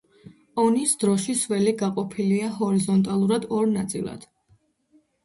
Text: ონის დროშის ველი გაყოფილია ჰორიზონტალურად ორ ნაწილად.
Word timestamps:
ონის 0.61 0.93
დროშის 1.01 1.43
ველი 1.51 1.73
გაყოფილია 1.81 2.47
ჰორიზონტალურად 2.55 3.47
ორ 3.59 3.69
ნაწილად. 3.75 4.27